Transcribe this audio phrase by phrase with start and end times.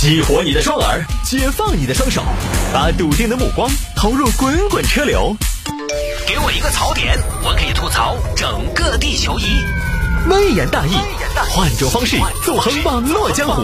[0.00, 2.24] 激活你的双耳，解放你的双手，
[2.72, 5.36] 把笃定的目光投入滚滚车流。
[6.26, 9.62] 给我一个槽点，我可以吐槽整个地球仪。
[10.30, 10.94] 微言大义，
[11.50, 13.62] 换种方式纵横网络江湖。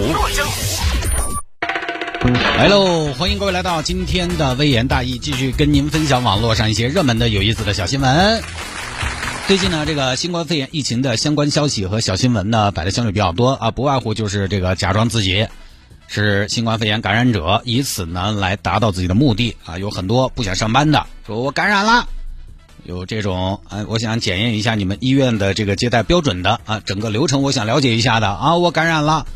[2.58, 8.42] 来喽，欢迎各位来到今天的微言大义，继续跟您分享网络上一些热门的、有意思的小新闻。
[9.48, 15.48] 最近呢，这个新冠肺炎疫情的相关消息和小新闻呢，摆的相对比较多啊，不外乎就是这个假装自己
[16.08, 19.78] 是新冠肺炎感染者，以此呢来达到自己的目的啊。
[19.78, 22.08] 有很多不想上班的，说我感染了，
[22.84, 29.26] 有这种啊，我想检验一下你们医院的这个接待标准的啊，整个流程我想了解一下的啊，我感染了。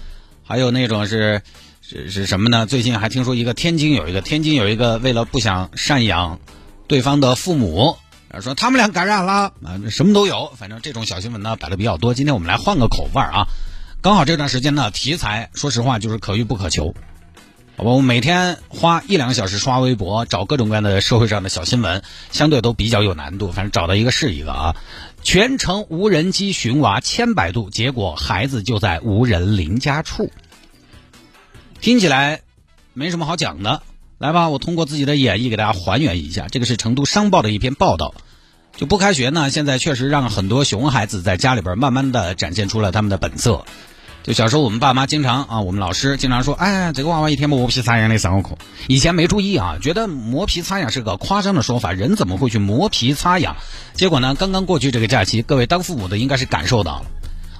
[0.45, 1.43] 还有那种是
[1.83, 2.67] 是是什么呢？
[2.67, 6.39] 最近还听说一个天津有一个天津有一个为了不想赡养
[6.87, 7.97] 对方的父母。
[8.41, 12.15] 说他们俩感染了啊，什么都有，反正这种小新闻呢摆的比较多。
[12.15, 13.49] 今天我们来换个口味儿啊，
[14.03, 16.95] 刚好这段时间呢题材，说实话就是可遇不可求。
[17.77, 23.53] 我每天花一两个小时刷微博，找各种各样的社会上的小新闻，相对都比较有难度。
[23.53, 24.77] 反正找到一个是一个啊，
[25.23, 30.33] 全程无人机寻娃千百度，结果孩子就在无人邻家处。
[31.83, 32.41] 听起来
[32.95, 33.83] 没什么好讲的。
[34.17, 36.49] 来吧，我通过自己的演绎给大家还原一下。
[36.49, 38.15] 这个是成都商报的一篇报道。
[38.77, 43.67] 就不开学呢，现在确实让很多熊孩子在家里边慢慢的展现出了他们的本色。
[44.23, 48.59] 就小时候我们爸妈经常啊，我们老师经常说，哎，这个娃娃一天磨皮擦痒的上课。
[48.87, 53.57] 以前没注意啊，觉得磨皮擦痒是个夸张的说法，人怎么会去磨皮擦痒？
[53.95, 57.07] 结果呢，刚刚过去这个假期，各位当父母的应该是感受到了。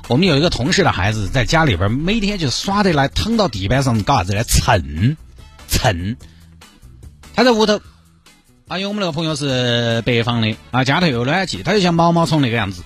[0.09, 4.43] 我们有一个同事的孩子在家里边每天就耍得来，躺到地板上搞啥子来？
[4.43, 5.17] 蹭
[5.67, 6.17] 蹭。
[7.35, 7.81] 他在屋头，
[8.69, 12.83] 啊，因为我们那个朋友是北方的啊，家头有暖气，他就像毛毛虫那个样子，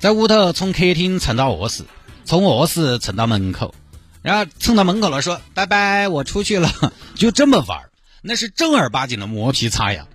[0.00, 1.84] 在屋头从客厅蹭到卧室，
[2.24, 3.74] 从卧室蹭到门口，
[4.22, 6.70] 然后蹭到门口了，说拜拜，我出去了，
[7.14, 7.80] 就这么玩
[8.22, 10.06] 那是正儿八经的磨皮擦呀。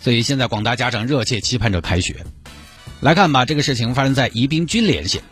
[0.00, 2.24] 所以现在广大家长热切期盼着开学。
[3.00, 5.22] 来看吧，这个事情发生在宜宾军连县，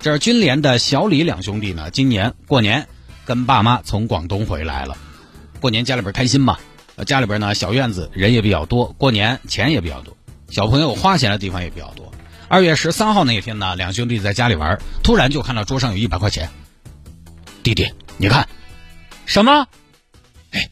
[0.00, 2.86] 这儿军连的小李两兄弟呢，今年过年
[3.24, 4.96] 跟爸妈从广东回来了，
[5.60, 6.58] 过年家里边开心嘛。
[7.06, 10.16] 家里边呢，小院子人也比较多，过年钱也比较多，
[10.50, 12.12] 小朋友花钱的地方也比较多。
[12.50, 16.50] 二月十三号那一天呢，两兄弟在家里玩，突然就看到桌上有一百块钱。
[17.62, 18.48] 弟弟，你看，
[19.24, 19.68] 什么？
[20.50, 20.68] 哎，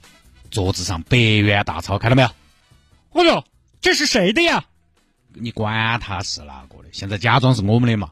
[0.51, 2.29] 桌子上百元大钞，看到没有？
[3.13, 3.45] 哎呦，
[3.81, 4.65] 这是谁的呀？
[5.35, 8.11] 你管他是哪个的，现在假装是我们的嘛。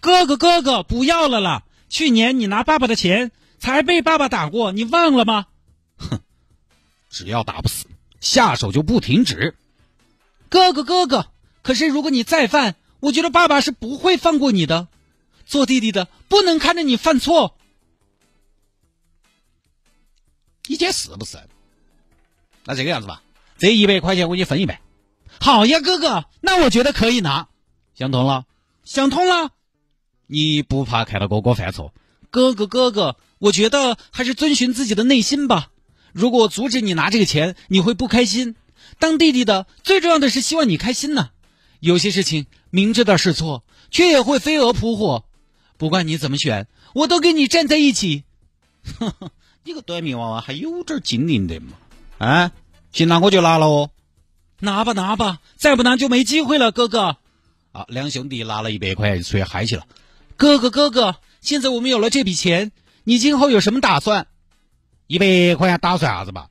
[0.00, 1.64] 哥哥，哥哥，不要了啦！
[1.90, 5.44] 去年你拿爸爸的钱，才被爸爸打过，你忘了吗？
[5.98, 6.20] 哼。
[7.10, 7.84] 只要打不死，
[8.22, 9.54] 下手就不停止。
[10.48, 11.26] 哥哥，哥哥，
[11.60, 14.88] 可是如果你再犯，我觉得爸爸是不会放过你的。
[15.44, 17.54] 做弟弟的不能看着你犯错。
[20.66, 21.38] 你姐是不是？
[22.64, 23.22] 那这个样子吧，
[23.58, 24.80] 这一百块钱我给你分一半。
[25.38, 27.48] 好呀，哥哥，那我觉得可以拿。
[27.94, 28.46] 想通了？
[28.84, 29.50] 想通了。
[30.26, 31.92] 你不怕看到哥哥犯错？
[32.30, 35.68] 哥哥，哥哥，我觉得还是遵循自己的内心吧。
[36.14, 38.56] 如果阻止你拿这个钱，你会不开心。
[38.98, 41.28] 当弟弟的最重要的是希望你开心呢。
[41.80, 43.62] 有些事情明知道是错，
[43.92, 45.24] 却也会飞蛾扑火。
[45.76, 48.24] 不管你怎么选，我都跟你站在一起。
[48.98, 49.30] 呵呵，
[49.62, 51.74] 你个短命娃娃还有点精灵的嘛？
[52.18, 52.50] 啊，
[52.90, 53.90] 行，那我就拿了哦。
[54.58, 57.16] 拿吧拿吧，再不拿就没机会了，哥哥。
[57.70, 59.86] 啊，两兄弟拿了一百块钱，出去嗨去了。
[60.36, 62.72] 哥哥哥哥，现在我们有了这笔钱，
[63.04, 64.26] 你今后有什么打算？
[65.06, 66.48] 一百块钱打算啥子吧？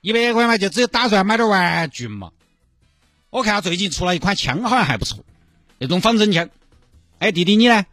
[0.00, 2.32] 一百块嘛，就只有打算买点玩具嘛。
[3.30, 5.24] 我看最近出了一款枪，好像还不错，
[5.80, 6.50] 那种仿真枪。
[7.18, 7.86] 哎，弟弟你呢？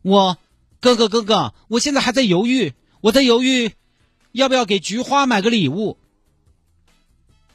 [0.00, 0.38] 我，
[0.80, 3.70] 哥哥哥哥，我现在还在犹豫，我在犹豫
[4.32, 5.98] 要不要给菊花买个礼物。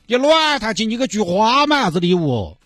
[0.05, 2.57] 你乱他亲，你给菊花买啥子礼物？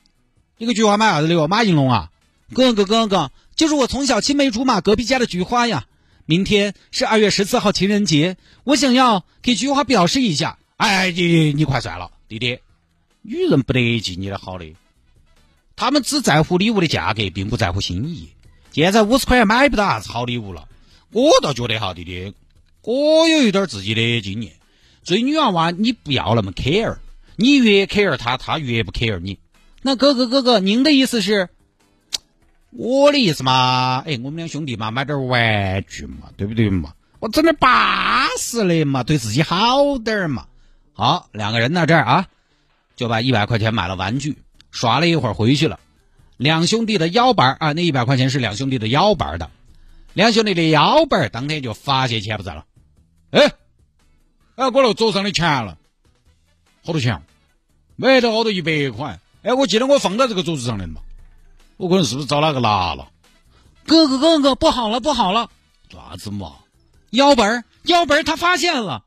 [0.57, 1.47] 你给菊花买啥子礼物？
[1.47, 2.11] 马应龙啊？
[2.53, 5.87] 哥哥哥哥，就是我从小青梅竹马隔壁家的菊花呀。
[6.25, 10.59] 明天是二月十四号情人节，我想要给菊花表示一下。
[10.77, 12.59] 哎，你你快算了，弟弟，
[13.21, 14.65] 女人不得计你的好的，
[15.81, 18.29] 他们只在乎礼物的价格，并不在乎心意。
[18.71, 20.67] 现在五十块钱买不到啥子好礼物了。
[21.11, 22.35] 我倒觉得哈，弟弟，
[22.83, 24.53] 我有一点自己的经验，
[25.03, 26.97] 追女娃娃你不要那么 care，
[27.35, 29.39] 你越 care 她，她越不 care 你。
[29.81, 31.49] 那哥哥哥哥，您的意思是？
[32.69, 36.93] 我的意思嘛，哎，我们两兄弟嘛，买点玩具嘛，对不对嘛？
[37.17, 40.45] 我整点巴适的嘛，对自己好点嘛。
[40.93, 42.27] 好，两个人到这儿啊，
[42.95, 44.37] 就把一百块钱买了玩具，
[44.71, 45.79] 耍了一会儿回去了。
[46.37, 49.51] 两兄弟的腰板啊，那一百块钱是两兄弟的腰板的。
[50.13, 52.65] 两兄弟的腰板当天就发现钱不在了。
[53.29, 53.51] 哎，
[54.55, 55.77] 哎，我那桌上的钱了，
[56.83, 57.21] 好多钱？
[57.95, 59.19] 没得好多一百块。
[59.43, 61.01] 哎，我记得我放到这个桌子上的嘛，
[61.77, 63.11] 我可能是不是找哪个拿了？
[63.85, 65.49] 哥哥哥哥，不好了不好了！
[65.89, 66.53] 爪子嘛？
[67.11, 69.03] 腰本腰本他发现了。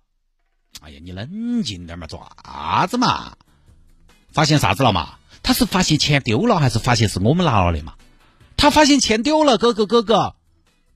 [0.80, 3.36] 哎呀，你冷静点嘛，爪子嘛？
[4.32, 5.14] 发现啥子了嘛？
[5.44, 7.92] 他是发现钱丢了，还是发现是我们拿了的嘛？
[8.56, 10.34] 他发现钱丢了，哥哥哥哥。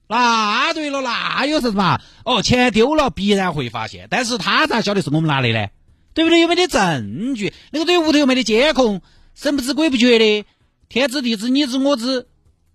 [0.07, 2.01] 那对了，那有啥子嘛？
[2.25, 5.67] 哦，钱丢了必然会发现，但是他咋晓得是我们拿的呢？
[6.15, 6.39] 对不对？
[6.39, 7.53] 有没得证据？
[7.71, 9.01] 那个对屋头又没得监控，
[9.35, 10.45] 神不知鬼不觉的，
[10.89, 12.25] 天知地知你知我知。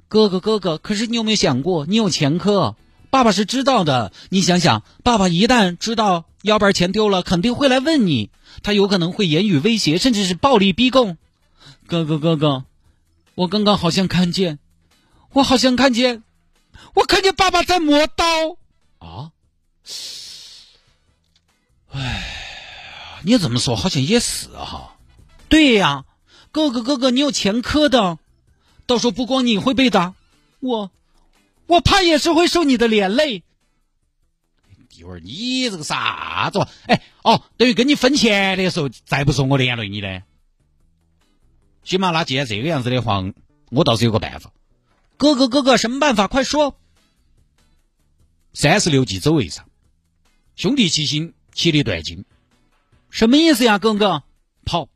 [0.09, 2.77] 哥哥哥哥，可是你有没有想过，你有前科，
[3.11, 4.13] 爸爸是知道的。
[4.29, 8.31] 你想想，爸爸一旦知道腰包钱丢了，肯定会来问你，
[8.63, 11.17] 他有可能会言语威胁，甚至是暴力逼供。
[11.87, 12.65] 哥哥哥哥，
[13.35, 14.59] 我刚刚好像看见，
[15.33, 16.23] 我好像看见，
[16.95, 18.25] 我看见爸爸在磨刀
[18.99, 19.33] 啊！
[21.91, 24.97] 哎，你这么说好像也是哈。
[25.49, 26.05] 对呀，
[26.51, 28.19] 哥哥哥哥，你有前科的。
[28.87, 30.15] 到时候不光你会被打，
[30.61, 30.91] 我，
[31.67, 33.43] 我怕也是会受你的连累。
[34.89, 36.67] 弟儿，你这个啥子？
[36.87, 40.23] 哎，哦，等于跟你分钱的时候，再不说我连累你呢？
[41.85, 43.23] 行嘛，那既然这个样子的话，
[43.71, 44.51] 我倒是有个办法。
[45.17, 46.27] 哥哥，哥哥，什么办法？
[46.27, 46.77] 快说！
[48.53, 49.69] 三十六计，走为上。
[50.57, 52.25] 兄弟齐心，其利断金。
[53.11, 54.23] 什么意思呀，哥哥？
[54.65, 54.89] 跑，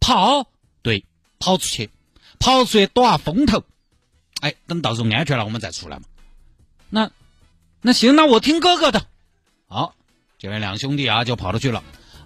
[0.00, 0.48] 跑，
[0.82, 1.04] 对，
[1.38, 1.90] 跑出去。
[2.38, 3.64] 跑出去躲下风头，
[4.40, 6.04] 哎，等到时候安全了，我们再出来嘛。
[6.90, 7.10] 那，
[7.80, 9.06] 那行，那我听哥哥的。
[9.68, 9.94] 好，
[10.38, 11.82] 这边两兄弟啊就跑出去了，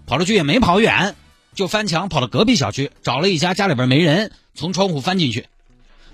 [0.07, 1.15] 跑出去也没跑远，
[1.61, 5.47] 就翻墙跑到隔壁小区，找了一家家里边没人，从窗户翻进去。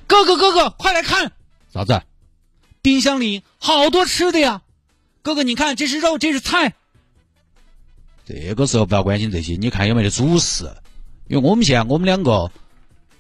[0.09, 1.31] 哥哥，哥哥，快来看，
[1.73, 2.03] 啥子？
[2.83, 4.63] 冰箱里好多吃的呀！
[5.23, 6.75] 哥哥，你看，这是肉，这是菜。
[8.25, 10.65] 这个时候不要关心这些，你看有没得主食？
[11.29, 12.51] 因为我们现在我们两个。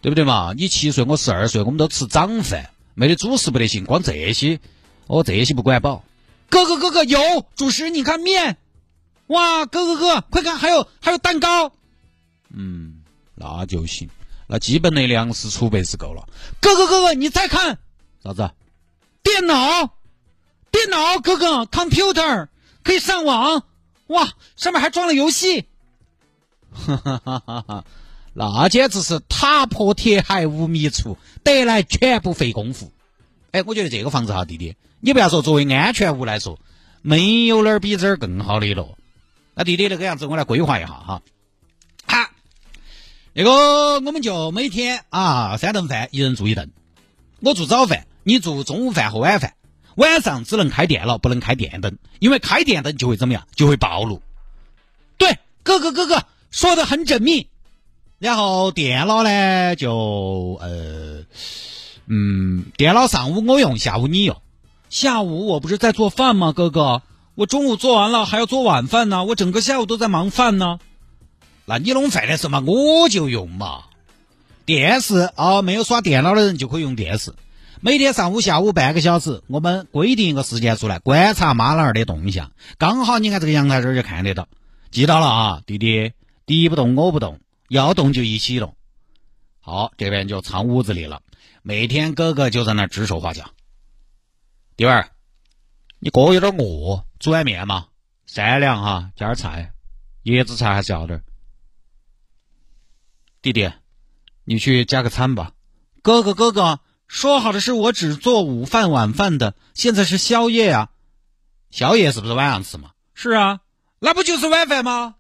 [0.03, 0.53] 对不对嘛？
[0.57, 3.85] 你七岁，我十二岁，我们都吃长饭，没得主食不得行。
[3.85, 4.59] 光这些，
[5.07, 6.05] 哦，这些不管饱。
[6.49, 7.19] 哥哥，哥哥有
[7.55, 8.57] 主食，你看面。
[9.29, 11.73] 哇，哥哥哥，快看，还有还有蛋糕。
[12.57, 13.03] 嗯，
[13.35, 14.09] 那就行。
[14.49, 16.27] 那基本的粮食储备是够了。
[16.61, 17.79] 哥哥，哥哥，你再看
[18.25, 18.51] 啥子？
[19.23, 19.97] 电脑，
[20.71, 22.49] 电脑，哥哥，computer
[22.83, 23.63] 可以上网。
[24.07, 25.67] 哇，上面还装了游戏。
[26.73, 27.85] 哈哈哈哈哈。
[28.33, 32.93] 那简直是踏破铁鞋无觅处，得来全不费功夫。
[33.51, 36.59] 哎，我觉得这个房子哈，弟弟，你不要说作为安全屋来说，
[37.03, 38.87] 没有哪儿比这儿更好的了。
[39.55, 41.23] 那弟弟那个样子，我来规划一下哈。
[43.39, 46.71] 那个我们就每天啊三顿饭，一人做一顿。
[47.41, 49.53] 我做早饭，你做中午饭和晚饭。
[49.95, 53.47] 晚上只能开电脑，不能开电灯，因为开电灯就会怎么样？
[53.55, 54.23] 就会暴露。
[55.19, 57.49] 对，哥哥哥哥说的很缜密。
[58.19, 61.25] 然后电脑呢，就呃，
[62.07, 64.41] 嗯，电脑上午我用，下午你用。
[64.89, 67.03] 下午我不是在做饭吗，哥哥？
[67.35, 69.27] 我中午做完了，还要做晚饭呢。
[69.27, 70.79] 我整个下午都在忙饭呢。
[71.67, 73.85] 那你弄饭的时候嘛，我就用嘛。
[74.65, 77.35] 电视啊，没有耍电脑的人就可以用电视。
[77.81, 82.53] 每天上午、下午半个小时，我们规定一个时间出来观察妈老二的动向。
[82.79, 84.49] 刚好你看这个阳台这儿就看得到。
[84.91, 86.13] 记到了啊，弟弟，
[86.47, 87.41] 敌不动我不动。
[87.69, 88.77] 要动就一起动，
[89.61, 91.21] 好，这边就藏屋子里了。
[91.63, 93.51] 每天哥哥就在那指手画脚。
[94.77, 95.09] 弟儿，
[95.99, 97.87] 你哥有点饿，煮碗面嘛，
[98.25, 99.73] 三两哈，加点菜，
[100.23, 101.23] 叶子菜还是要点儿。
[103.47, 103.71] 弟弟，
[104.45, 105.53] 你去加个餐吧。
[106.03, 110.89] 哥哥，哥哥，说好的是我只做午饭晚饭的，现在是宵夜啊。
[111.71, 112.91] 宵夜是不是晚上吃嘛？
[113.15, 113.61] 是啊，
[114.01, 115.15] 那不就是晚饭吗？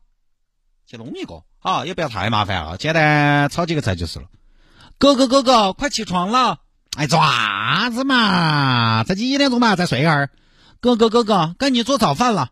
[0.88, 1.45] 去弄一个。
[1.61, 4.26] 啊，也不要太麻烦了，简单炒几个菜就是了。
[4.99, 6.59] 哥哥，哥哥，快起床了！
[6.97, 9.04] 哎，做啥子嘛？
[9.04, 9.76] 才几点钟嘛？
[9.76, 10.30] 再睡一会儿。
[10.80, 12.50] 哥哥，哥哥，该你做早饭了。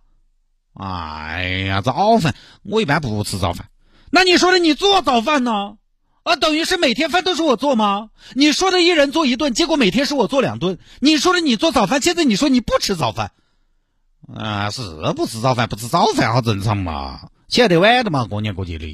[0.75, 3.69] 哎呀，早饭我一般不吃早饭。
[4.15, 5.77] 那你说的你做早饭呢？
[6.23, 8.11] 啊，等于是每天饭都是我做吗？
[8.35, 10.79] 你说的一人做一顿，结果每天是我做两顿。
[11.01, 13.33] 你说的你做早饭，现在你说你不吃早饭。
[14.33, 14.83] 啊，是
[15.17, 15.69] 不吃早饭？
[15.69, 17.29] 不吃早饭好正常嘛。
[17.49, 18.87] 起来得晚的嘛，过年过节的，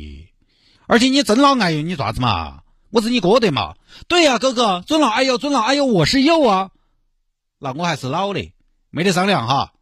[0.86, 2.62] 而且你尊老爱幼，你做啥子嘛？
[2.88, 3.74] 我是你哥的嘛？
[4.08, 6.70] 对呀，哥哥，尊老爱幼，尊老爱幼，我是幼啊。
[7.58, 8.54] 那我还是老的，
[8.88, 9.74] 没得商量哈。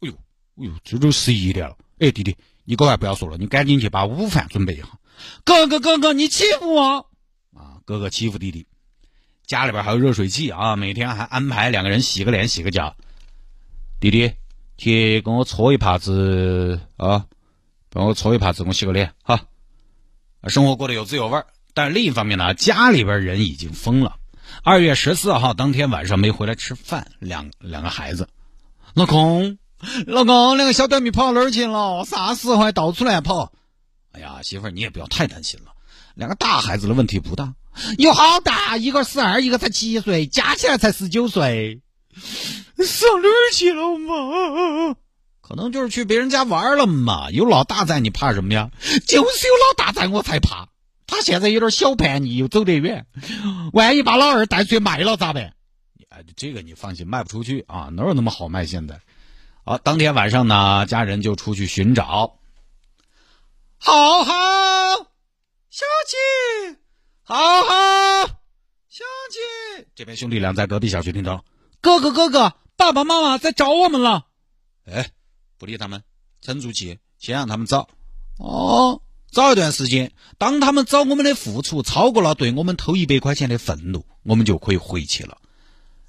[0.00, 1.76] 哎呦，哎呦，这都十一点了。
[1.98, 2.34] 哎，弟弟，
[2.70, 4.84] 你哥还不要说了，你赶紧去把午饭准备一下。
[5.42, 7.08] 哥哥，哥哥，你欺负我
[7.52, 7.82] 啊？
[7.84, 8.68] 哥哥欺负弟弟，
[9.44, 12.94] 家里边还有热水器啊，每天还安排两个人洗个脸、洗个脚。
[13.98, 14.34] 弟弟，
[14.78, 17.26] 去给我搓一帕子啊。
[17.88, 19.46] 帮我搓一帕子，我洗个脸哈。
[20.46, 21.42] 生活过得有滋有味，
[21.74, 24.14] 但另一方面呢，家里边人已经疯了。
[24.62, 28.28] 二月十四号当天晚上没回来吃饭，两两个孩子，
[28.94, 29.58] 老公，
[30.06, 32.04] 老公，两个小短命跑哪儿去了？
[32.04, 33.52] 啥时候还到处乱跑？
[34.12, 35.72] 哎呀，媳妇儿你也不要太担心了，
[36.14, 37.54] 两个大孩子的问题不大，
[37.96, 41.80] 有好大，一个十二，一个才七岁，加起来才十九岁，
[42.78, 44.96] 上哪儿去了嘛？
[45.40, 47.30] 可能就是去别人家玩了嘛。
[47.30, 48.70] 有老大在，你怕什么呀？
[49.06, 50.68] 就是有老大在，我才怕。
[51.06, 53.06] 他现在有点小叛逆，又走得远，
[53.72, 55.54] 万一把老二带出去卖了咋办？
[56.08, 58.66] 哎，这个你放心，卖不出去啊，哪有那么好卖？
[58.66, 59.00] 现在，
[59.70, 62.40] 好，当天晚上呢，家人就出去寻找。
[63.78, 64.34] 好好，
[65.70, 66.76] 小姐，
[67.22, 68.26] 好好，
[68.88, 69.86] 小姐。
[69.94, 71.44] 这边兄弟俩在隔壁小区听到，
[71.80, 74.26] 哥哥哥哥，爸爸妈妈在找我们了。
[74.86, 75.08] 哎，
[75.56, 76.02] 不理他们，
[76.40, 77.88] 沉住气，先让他们找。
[78.38, 79.00] 哦。
[79.30, 85.38] 找一段时间，当他们找我们的付出超过了对我们偷一百块钱的愤怒，我们就可以回去了。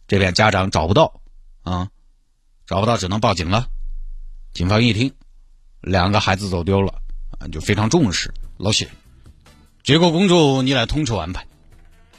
[0.07, 1.21] 这边家长找不到，
[1.61, 1.91] 啊，
[2.71, 3.67] 找不到只能报警了。
[4.53, 5.13] 警方一听，
[5.81, 7.01] 两个孩子走丢了，
[7.37, 8.33] 啊，就非常重视。
[8.55, 8.87] 老谢，
[9.83, 11.45] 这个工作你来统筹安排。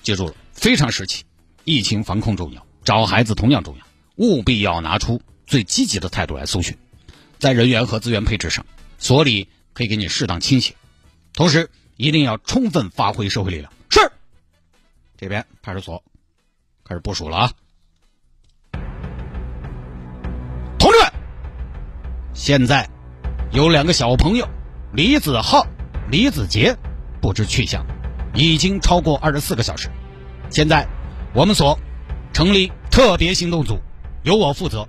[0.03, 1.25] 记住了，非常时期，
[1.65, 6.77] 疫情防控重要，找孩子同样重要，务必要拿出最积极的态度来搜寻。
[7.39, 8.67] 在人员和资源配置上，
[8.99, 10.77] 所里可以给你适当倾斜。
[11.33, 13.73] 同时，一定要充分发挥社会力量。
[13.89, 14.13] 是，
[15.17, 16.05] 这边派出所
[16.85, 17.53] 开始部署了啊！
[22.35, 22.89] 现在
[23.51, 24.49] 有两个小朋友
[24.93, 25.67] 李子浩、
[26.11, 26.77] 李子杰
[27.21, 27.87] 不知去向，
[28.35, 29.89] 已经超过二十四个小时。
[30.51, 30.87] 现在
[31.35, 31.79] 我们所
[32.33, 33.79] 成立特别行动组，
[34.23, 34.87] 由我负责。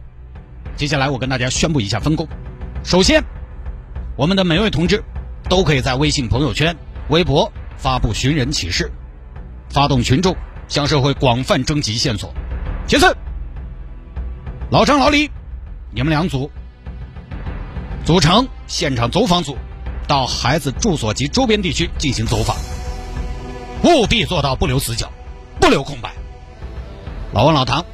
[0.75, 2.27] 接下来我跟大家宣布一下分工。
[2.83, 3.23] 首先，
[4.15, 5.03] 我们的每位同志。
[5.49, 6.73] 都可以在微信朋友圈、
[7.09, 8.89] 微博发布寻人启事，
[9.69, 10.33] 发动群众
[10.69, 12.33] 向社会广泛征集线索。
[12.87, 13.13] 其次，
[14.71, 15.29] 老张、老李，
[15.91, 16.49] 你们两组
[18.05, 19.57] 组成现场走访组，
[20.07, 22.57] 到孩子住所及周边地区进行走访，
[23.83, 25.09] 务必做到不留死角、
[25.61, 26.13] 不留空白。
[27.31, 27.85] 老王、老唐，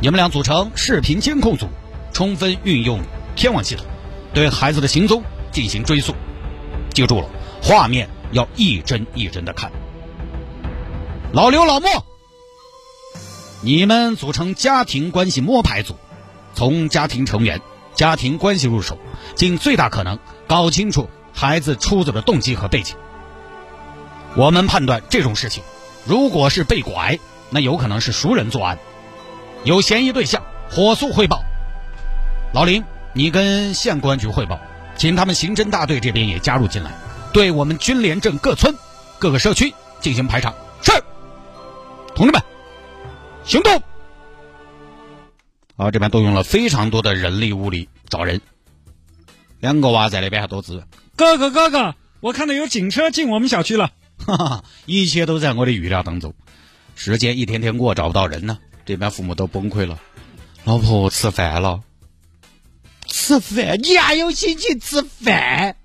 [0.00, 1.68] 你们俩组成视频监控组，
[2.10, 3.00] 充分运用
[3.36, 3.84] 天网系统，
[4.32, 6.14] 对孩子的行踪进行追溯。
[6.94, 7.28] 记住了，
[7.62, 9.70] 画面要一帧一帧的看。
[11.34, 11.88] 老刘、老莫，
[13.60, 15.96] 你们组成家庭关系摸排组，
[16.54, 17.60] 从家庭成员、
[18.00, 18.96] 家庭关系入手，
[19.34, 22.96] 尽最大可能搞清楚孩子出走的动机和背景。
[24.36, 25.62] 我们判断这种事情，
[26.06, 27.18] 如果是被拐，
[27.50, 28.78] 那有可能是熟人作案，
[29.64, 31.42] 有嫌疑对象，火速汇报。
[32.54, 34.58] 老林，你跟县公安局汇报。
[34.96, 36.92] 请他们刑侦大队这边也加入进来，
[37.34, 38.74] 对我们军连镇各村、
[39.18, 40.54] 各个社区进行排查。
[40.80, 40.90] 是，
[42.14, 42.42] 同志们，
[43.44, 43.82] 行动！
[45.80, 48.42] 好，这边动用了非常多的人力物力找人。
[49.60, 50.84] 两个娃在那边还多资。
[51.16, 53.90] 哥哥，哥哥，我看到有警车进我们小区了。
[54.26, 56.34] 哈哈，一切都在我的预料当中。
[56.96, 59.98] 时间一天天过，找不到人呢，这边父母都崩溃了。
[60.64, 61.82] 老婆吃饭了。
[63.06, 65.76] 吃饭，你还有心情吃饭？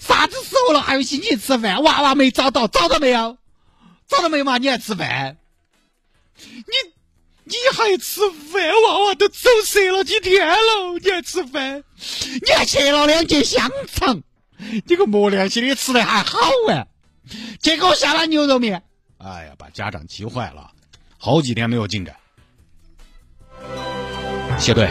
[0.00, 1.82] 啥子时候了还有心情吃饭？
[1.82, 3.38] 娃娃没找到，找到没有？
[4.06, 4.58] 找到没有嘛？
[4.58, 5.38] 你还吃饭？
[6.36, 6.92] 你
[7.44, 8.62] 你还吃饭？
[8.88, 11.84] 娃娃都走失了几天了，你还吃饭？
[12.42, 14.22] 你还切了两节香肠？
[14.86, 16.86] 你个没良心的，吃的还好啊？
[17.60, 18.82] 结果下了牛肉面！
[19.18, 20.70] 哎呀，把家长急坏了，
[21.18, 22.16] 好几天没有进展。
[24.58, 24.88] 谢队。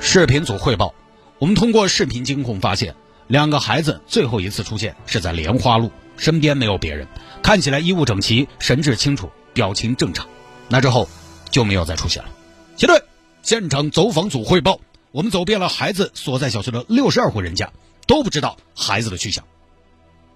[0.00, 0.94] 视频组汇报，
[1.38, 2.94] 我们通过视频监控发现，
[3.26, 7.06] 两个孩子最后一次出现是在莲花路，身边没有别人，
[7.42, 10.26] 看起来衣物整齐，神志清楚，表情正常。
[10.68, 11.08] 那之后
[11.50, 12.30] 就没有再出现了。
[12.76, 13.02] 谢队，
[13.42, 14.80] 现场走访组汇报，
[15.10, 17.72] 我们走遍了孩子所在小区的六十二户人家，
[18.06, 19.44] 都不知道孩子的去向。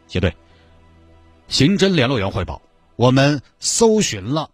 [0.06, 0.36] 谢队，
[1.48, 2.60] 刑侦联络员汇报，
[2.96, 4.50] 我们搜寻了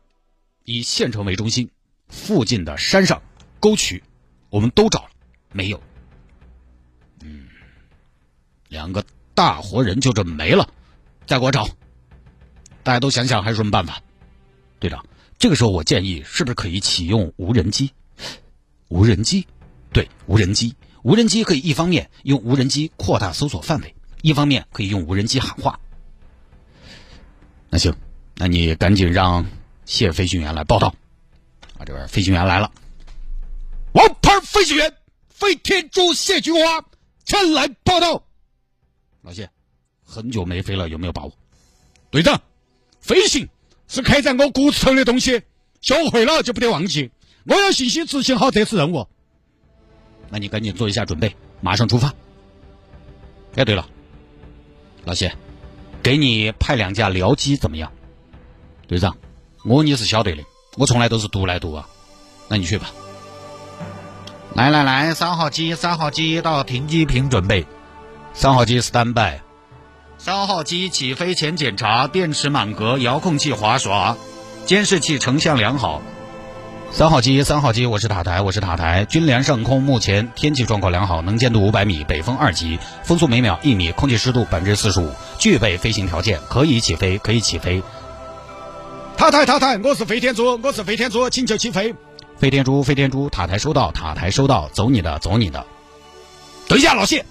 [0.64, 1.70] 以县城为中心
[2.08, 3.22] 附近的山上
[3.58, 4.02] 沟渠。
[4.50, 5.10] 我们都找了，
[5.52, 5.80] 没有。
[7.22, 7.46] 嗯，
[8.68, 10.68] 两个大活人就这么没了，
[11.26, 11.68] 再给我找。
[12.82, 14.00] 大家都想想还有什么办法？
[14.80, 15.04] 队长，
[15.40, 17.92] 这个时候我建议是不是可以启用无人机？
[18.88, 19.46] 无人机，
[19.90, 25.80] 对，无人机，无人机可以一方面用无人机扩大搜索范围，一方面可以用无人机喊话。
[27.70, 27.96] 那行，
[28.34, 29.46] 那你赶紧让
[29.86, 30.94] 谢飞行员来报道。
[31.78, 32.70] 啊，这边飞行员来了。
[33.92, 34.94] 王牌飞行员
[35.30, 36.84] 飞天猪谢菊花
[37.24, 38.24] 前来报道。
[39.22, 39.48] 老谢，
[40.04, 41.32] 很久没飞了，有没有把握？
[42.10, 42.42] 队长，
[43.00, 43.48] 飞行
[43.90, 45.42] 是开在我骨子上的东西，
[45.80, 47.10] 学会了就不得忘记。
[47.44, 49.08] 我有信心执行好这次任务。
[50.28, 52.14] 那你赶紧做一下准备，马上出发。
[53.56, 53.84] 哎，对了，
[55.04, 55.34] 老谢，
[56.04, 57.90] 给你派两架僚机怎么样？
[58.86, 59.16] 队长，
[59.64, 60.44] 我你是晓得的，
[60.76, 61.84] 我从来都是独来独往。
[62.46, 62.92] 那你去吧。
[64.54, 67.66] 来来来，三号机，三号机到停机坪准备。
[68.34, 69.40] 三号机 stand by。
[70.22, 74.14] 三号机起飞前检查电池满格，遥控器滑刷，
[74.66, 76.02] 监视器成像良好。
[76.92, 79.06] 三号机，三号机，我是塔台，我是塔台。
[79.06, 87.82] 军联上空目前天气状况良好，能见度五百米，北风二级，风速每秒一米，空气湿度百分之四十五，具备飞行条件，可以起飞，可以起飞。
[89.16, 91.94] 塔台，塔台，我是飞天猪，我是飞天猪，请求起飞。
[92.36, 95.64] 飞天猪，飞天猪，塔台收到，塔台收到，走你的，走你的。
[96.68, 97.24] 等一下，老谢。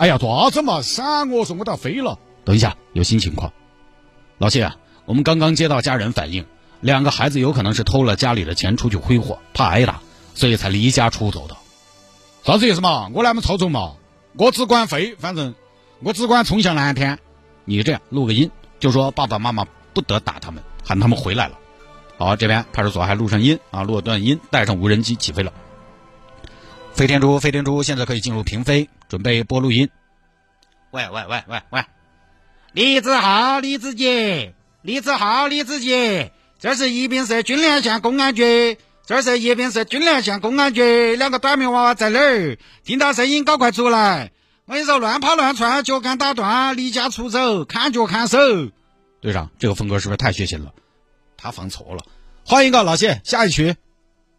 [0.00, 0.80] 哎呀，做啥子嘛？
[0.80, 2.18] 闪我说我都要飞了。
[2.46, 3.52] 等一下，有新情况。
[4.38, 6.46] 老谢啊，我们刚刚接到家人反映。
[6.80, 10.00] 两个孩子有可能是偷了家里的钱出去挥霍，怕挨打，
[10.34, 11.54] 所以才离家出走的。
[12.44, 13.10] 啥子意思嘛？
[13.12, 13.92] 我那么操纵嘛？
[14.38, 15.54] 我只管飞，反正
[16.02, 17.18] 我只管冲向蓝天。
[17.66, 21.58] 你这样录个音，就说爸爸妈妈不得打他们，喊他们回来了。
[22.16, 25.52] 好，这边派出所还录上音啊，录了段音，带上无人机起飞了。
[26.94, 29.90] 飞天猪，飞天猪，现在可以进入平飞，准备播录音。
[30.92, 31.84] 喂喂喂喂喂，
[32.72, 36.32] 李子浩，李子杰，李子浩，李子杰。
[36.60, 42.56] 这是宜宾市军联县公安局，这是宜宾市军联县公安局，两个短命娃娃在哪儿？
[42.84, 44.30] 听到声音，赶快出来！
[44.66, 48.38] 我跟你说，乱跑乱窜，脚杆打断，离家出走，砍脚砍手。
[49.20, 50.72] 队长，这个风格是不是太血腥了？
[51.36, 52.04] 他放错了。
[52.44, 53.74] 换一个，老谢，下一曲。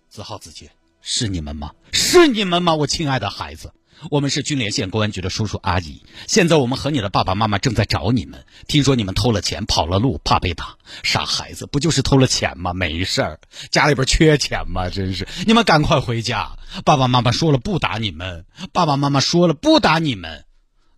[0.08, 1.72] 子浩子杰，是你们吗？
[1.92, 2.74] 是你们吗？
[2.74, 3.74] 我亲爱的孩子。
[4.10, 8.46] 我们是军联县公安局的叔叔阿姨，现在我们和你的爸爸妈妈正在找你们。
[8.68, 10.77] 听说你们偷了钱跑了路，怕被打。
[11.03, 12.74] 傻孩子，不就是偷了钱吗？
[12.74, 14.90] 没事儿，家里边缺钱吗？
[14.90, 16.57] 真是，你们赶快回家。
[16.83, 20.46] 爸爸妈妈说了不打你们，爸爸妈妈说了不打你们。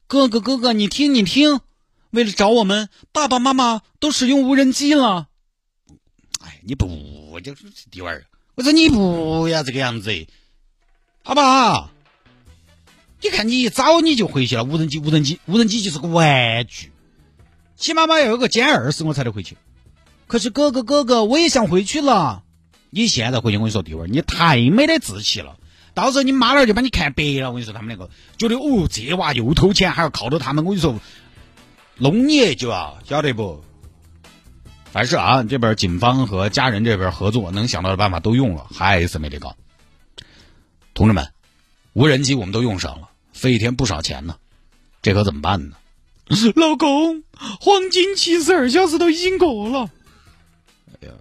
[0.07, 1.59] 哥哥哥哥，你听你听，
[2.11, 5.27] 为了找我们，爸爸妈妈都使用无人机了。
[6.41, 8.25] 哎，你不就是弟娃儿？
[8.55, 10.27] 我说你不要这个样子，
[11.23, 11.89] 好不好？
[13.33, 14.63] 看，你一早你就回去了。
[14.63, 16.91] 无人机，无人机，无人机就是个玩具，
[17.75, 19.57] 起码嘛要有个歼二十我才能回去。
[20.27, 22.43] 可是哥哥哥哥，我也想回去了。
[22.91, 25.57] 你现在回去，我跟你说，弟娃儿，你太没得志气了。
[25.95, 27.49] 到时候你妈那儿就把你看白了。
[27.49, 30.63] 我跟你说，他们那个觉得哦，这娃又偷钱，还要靠着他们。
[30.63, 30.99] 我跟你说，
[31.97, 33.63] 弄你就要晓得不？
[34.91, 39.55] 凡是啊，这边警方和家人这边合作，能想到的办法都用了，还是没得搞。
[40.93, 41.29] 同志们，
[41.93, 43.09] 无人机我们都用上了。
[43.43, 44.37] 飞一天不少钱呢，
[45.01, 45.75] 这可怎么办呢？
[46.55, 47.25] 老公，
[47.59, 49.91] 黄金七十二小时都已经过了。
[50.87, 51.13] 哎呀，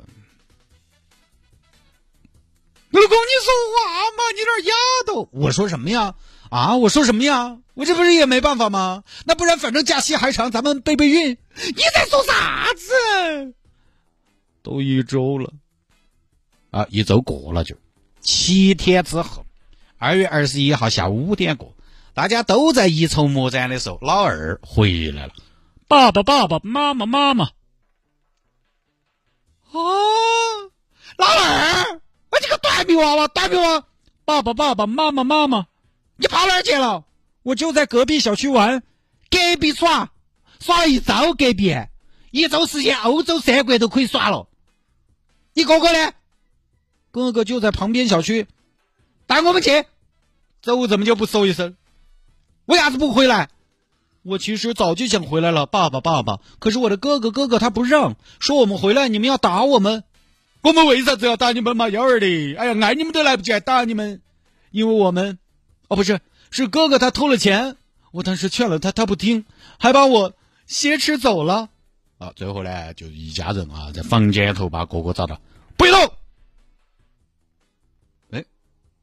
[2.93, 6.15] 老公，你说话嘛，你这丫头，我说什么呀？
[6.49, 7.59] 啊，我说什么呀？
[7.75, 9.03] 我这不是也没办法吗？
[9.25, 11.37] 那不然，反正假期还长，咱们备备孕。
[11.57, 13.53] 你在说啥子？
[14.63, 15.53] 都一周了，
[16.71, 17.75] 啊，一周过了就
[18.21, 19.45] 七天之后，
[19.99, 21.75] 二月二十一号下午五点过。
[22.14, 25.33] 大家都在一筹莫展的时候，老二回来了。
[25.88, 27.51] 爸爸，爸爸妈妈，妈妈。
[29.70, 29.81] 哦，
[31.16, 33.85] 老二，我这个短命娃娃，短命娃。
[34.25, 35.66] 爸爸，爸爸妈妈，妈妈，
[36.16, 37.05] 你跑哪儿去了？
[37.42, 38.83] 我就在隔壁小区玩，
[39.31, 40.12] 隔壁耍，
[40.61, 41.75] 耍了一周，隔壁
[42.31, 44.48] 一周时间，欧洲三国都可以耍了。
[45.55, 46.12] 你哥哥呢？
[47.11, 48.46] 哥哥就在旁边小区，
[49.27, 49.85] 带我们去。
[50.62, 51.77] 走怎么就不说一声？
[52.66, 53.48] 为啥子不回来？
[54.22, 56.38] 我其实早就想回来了，爸爸，爸爸。
[56.61, 60.05] 可是我的哥哥，哥哥他不让，说我们回来你们要打我们。
[60.62, 61.88] 我们为啥子要打你们嘛？
[61.88, 64.22] 幺儿的，哎呀，爱你们都来不及，还打你们？
[64.70, 65.40] 因为我们，
[65.88, 66.20] 哦，不是，
[66.53, 67.77] 是哥哥他偷了钱，
[68.12, 69.44] 我当时劝了他，他不听，
[69.81, 70.33] 还把我
[70.68, 71.68] 挟持走了。
[72.18, 75.40] 啊，最后呢，就一家人啊，在房间头把哥哥找到，
[75.77, 76.12] 不许动。
[78.31, 78.44] 哎，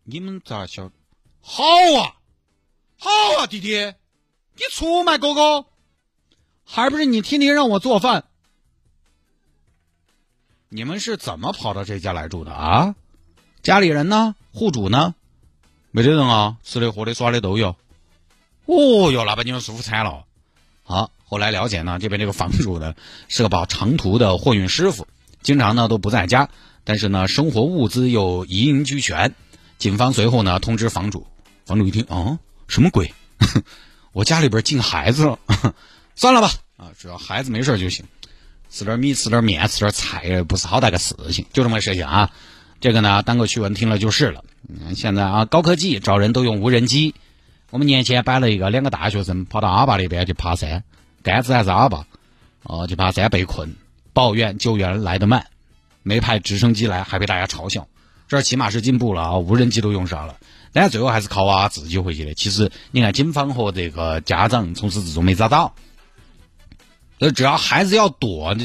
[0.06, 0.90] 你们咋想？
[1.42, 1.66] 好
[1.98, 2.16] 啊。
[3.02, 3.10] 好
[3.40, 3.94] 啊，弟弟，
[4.56, 5.66] 你出卖哥哥，
[6.66, 8.26] 还不是你天天让我做饭？
[10.68, 12.96] 你们是怎么跑到这家来住的啊？
[13.64, 14.36] 家里人呢？
[14.52, 15.16] 户主呢？
[15.92, 17.78] 没得人啊，吃的、喝的、耍的都有。
[18.66, 20.26] 哦哟，那把你们舒服惨了。
[20.84, 22.96] 好，后来了解呢，这边这个房主呢
[23.30, 25.08] 是个跑长途的货运师傅，
[25.42, 26.50] 经常呢都不在家，
[26.84, 29.34] 但是呢生活物资又一应俱全。
[29.78, 31.26] 警方随后呢通知房主，
[31.66, 32.38] 房主一听，哦。
[32.70, 33.14] 什么鬼？
[34.14, 35.40] 我家里边进孩子了，
[36.16, 38.06] 算了吧，啊，只要孩子没事就行，
[38.70, 42.32] 吃点米，吃点面，吃点菜，不是好大个事情，就这么个事情啊。
[42.80, 44.44] 这个呢，当个趣闻听了就是了。
[44.70, 47.14] 嗯，现在啊，高科技找人都用无人机。
[47.72, 50.84] 我们年前摆了一个，两个大学生跑到阿坝那边去爬山，
[51.22, 52.06] 杆子还是阿坝，
[52.64, 53.76] 哦，去爬山被困，
[54.14, 55.46] 抱怨救援来得慢，
[56.04, 57.88] 没派直升机来，还被大家嘲笑。
[58.28, 60.38] 这起码是进步了啊，无人机都用上了。
[60.74, 62.34] 但是最后还是靠娃娃自己回去的。
[62.34, 65.74] 其实你看，警方和这个家长从始至终没找到，
[67.20, 68.56] 呃，只要孩子要躲，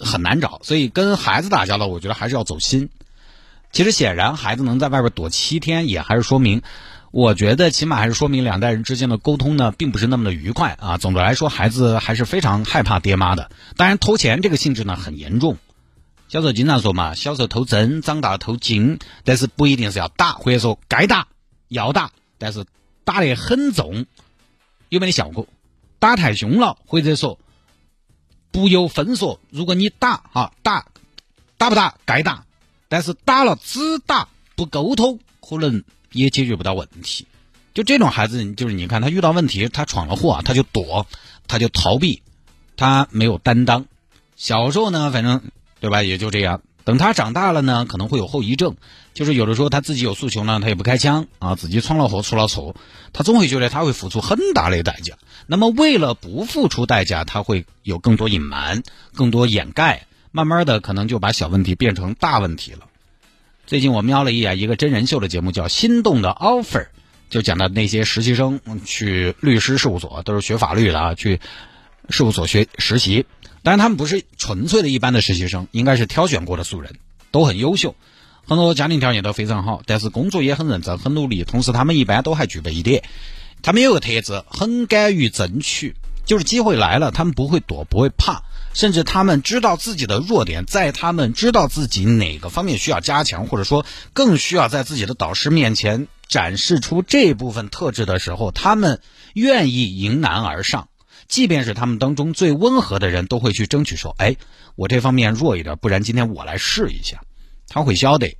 [0.00, 0.60] 很难找。
[0.62, 2.88] 所以跟孩子打交道，我觉得还是要走心。
[3.72, 6.62] 其实显然，孩子能在外边躲七天，也还是说明，
[7.12, 10.98] 我觉得起码还是说明两代人之间的沟通呢，并不是那么的愉快啊。
[10.98, 13.50] 总的来说，孩子还是非常害怕爹妈的。
[13.76, 15.56] 当然，偷钱这个性质呢很严重。
[16.30, 21.26] 小时候经常说嘛，小时候偷针，长大了偷金，但是不一定是要打，或者说该打
[21.66, 22.64] 要打，但是
[23.02, 24.06] 打得很重，
[24.90, 25.48] 有没得效果？
[25.98, 27.36] 打太凶了，或者说
[28.52, 30.86] 不由分说，如果你打哈打
[31.58, 32.44] 打不打该打。
[32.88, 37.26] 但是打了只打不沟通，可能也解决不到问题。
[37.72, 41.06] 就这种孩子，就是你看他遇到问题，他闯了祸，他就躲，
[41.46, 42.22] 他就逃避，
[42.76, 43.86] 他没有担当。
[44.34, 45.40] 小时候呢，反正
[45.80, 46.62] 对吧，也就这样。
[46.84, 48.76] 等他长大了呢，可能会有后遗症，
[49.12, 52.74] 就是有的时候他自己有诉求呢，他也不开枪啊，自己闯了祸出了错，
[53.12, 55.14] 他总会觉得他会付出很大的代价。
[55.46, 58.82] 那么为了不付出代价，他会有更多隐瞒，
[59.14, 60.06] 更多掩盖。
[60.32, 62.86] 慢慢的，可能就把小问题变成大问题了。
[63.66, 66.84] 最近我瞄了一眼一个真人秀的节目，叫《心动的 offer》，
[67.30, 71.40] 就讲到那些实习生去律师事务所，都是学法律的啊，去
[72.08, 73.26] 事务所学实习。
[73.62, 76.94] 当然，他们不是纯粹的一般的实习生，应该是挑选过的素人，
[77.30, 77.94] 都很优秀，
[78.46, 81.44] 很多家庭条件都非常好，但是工作也很认真、很努力。
[81.44, 83.04] 同时，他们一般都还具备一点，
[83.62, 85.94] 他们有个特质，很敢于争取，
[86.24, 88.42] 就是机会来了，他们不会躲，不会怕。
[88.72, 99.00] 甚至他们知道自己的弱点，在他们知道自己哪个方面需要加强，或者说更需要在自己的导师面前展示出这部分特质的时候，他们
[99.34, 100.86] 愿意迎难而上。
[101.30, 104.36] 即便是他们当中最温和的人，都会去争取说：“哎，
[104.74, 107.22] 我这方面弱一点，不然今天我来试一下。”
[107.68, 108.36] 他会晓得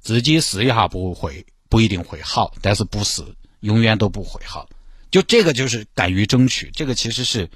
[0.00, 3.22] 自己试一下不会不一定会好，但是不试
[3.60, 4.68] 永远都不会好。
[5.10, 7.50] 就这个就是敢于争取，这个其实是。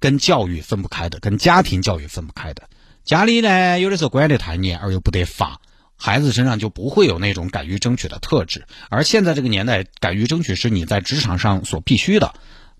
[0.00, 2.68] 跟教育分不开的，跟家庭教育分不开的。
[3.04, 5.62] 家里呢，有的时候管得太严，而又不得法，
[5.96, 8.66] 孩子身上就不会有那种敢于争取的特质。
[8.90, 12.34] 而现在这个年代，敢于争取是你在职场上所必须的。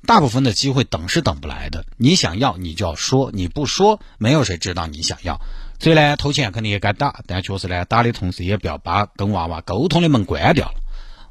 [0.05, 5.41] 大部分的机会等是等不来的，你想要你就要说，你不说，没有谁知道你想要。
[5.81, 10.75] 所以呢，偷钱肯定也该打，但确实呢，打的同时也不要把跟娃娃沟通的门关掉了。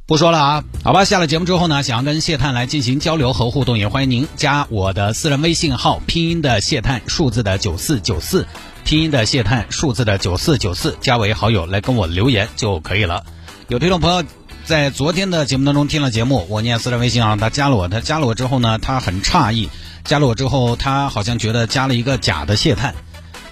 [0.05, 1.05] 不说了啊，好吧。
[1.05, 8.45] 下了节目之后呢，想要跟谢探来进行交流和互动，也欢迎您加我的私人微信号，拼音的谢探，数字的九四九四，
[8.83, 13.25] 拼音的谢探，数字的九四九四，加为好友来跟我留言就可以了。
[13.69, 14.23] 有听众朋友
[14.65, 19.69] 在昨天的节目当中听了节目，我念私人微信啊，他加了我，他加了我之后呢，他很诧异，
[20.05, 22.95] 加了我之后，他好像觉得加了一个假的谢探。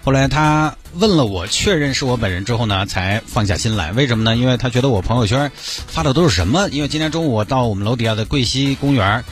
[0.03, 3.91] 后来他问了我，确认是我本人之后呢，才放下心来。
[3.91, 4.37] 为什么呢？
[4.37, 6.69] 因为他觉得我朋友圈发的都是什么？
[6.69, 9.23] 因为今天中午我到我们楼底下的桂溪公园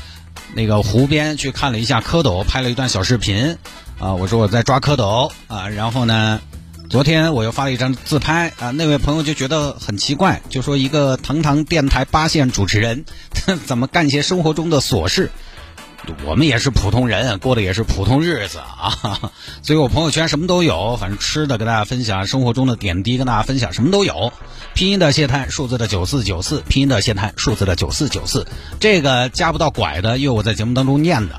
[0.54, 3.58] 那个湖边去看了一下蝌蚪，拍了一段小视频。
[4.00, 5.70] 啊，我说我在抓蝌蚪啊。
[5.70, 6.40] 然后呢，
[6.90, 8.72] 昨天我又发了一张自拍啊。
[8.72, 13.06] 那位朋友就觉得很奇怪，就说一个堂堂电台八线主持人，
[13.68, 15.30] 怎么干些生活中的琐事？
[16.26, 24.34] 我们也是普通人，过的也是普通日子啊， 所以我朋友圈什么都有，反正吃的跟大家分享，生活中的点滴跟大家分享，什么都有。
[24.74, 28.48] 拼音的谢探，数字的九四九四，拼音的谢探，数字的九四九四，
[28.80, 31.36] 这个加不到拐的，因为我在节目当中念的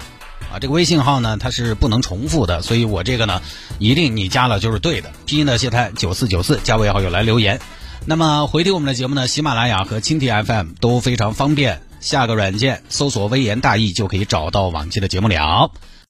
[0.53, 0.59] 啊。
[0.59, 3.41] 这个微信号呢，它是不能重复的，所以我这个呢，
[3.79, 5.11] 一定你加了就是对的。
[5.27, 7.61] 拼音的谢探，九四九四，加为好友来留言。
[8.07, 11.83] 那么回听我们的节目呢，喜马拉雅和蜻蜓 FM 都非常方便。
[12.01, 15.71] 下个软件搜索“微言大义”就可以找到往期的节目了。